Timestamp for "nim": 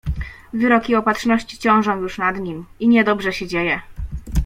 2.39-2.65